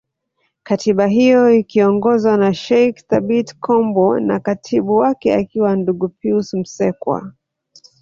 Katiba 0.63 1.07
hiyo 1.07 1.51
ikiongozwa 1.53 2.37
na 2.37 2.53
Sheikh 2.53 3.07
Thabit 3.07 3.55
Kombo 3.59 4.19
na 4.19 4.39
Katibu 4.39 4.95
wake 4.95 5.35
akiwa 5.35 5.75
Ndugu 5.75 6.09
Pius 6.09 6.53
Msekwa 6.53 7.33